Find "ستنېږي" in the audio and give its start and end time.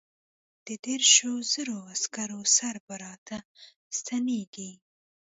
3.97-4.71